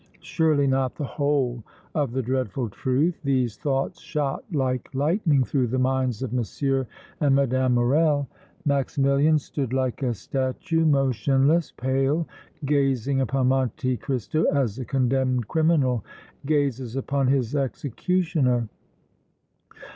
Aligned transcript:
Surely 0.23 0.65
not 0.65 0.95
the 0.95 1.03
whole 1.03 1.63
of 1.93 2.11
the 2.11 2.23
dreadful 2.23 2.67
truth! 2.69 3.21
These 3.23 3.55
thoughts 3.57 3.99
shot 4.01 4.43
like 4.51 4.89
lightning 4.95 5.43
through 5.43 5.67
the 5.67 5.77
minds 5.77 6.23
of 6.23 6.33
M. 6.33 6.39
and 7.19 7.35
Mme. 7.35 7.71
Morrel. 7.75 8.27
Maximilian 8.65 9.37
stood 9.37 9.73
like 9.73 10.01
a 10.01 10.15
statue, 10.15 10.85
motionless, 10.87 11.69
pale, 11.73 12.27
gazing 12.65 13.21
upon 13.21 13.49
Monte 13.49 13.95
Cristo 13.97 14.45
as 14.45 14.79
a 14.79 14.85
condemned 14.85 15.47
criminal 15.47 16.03
gazes 16.47 16.95
upon 16.95 17.27
his 17.27 17.55
executioner. 17.55 18.67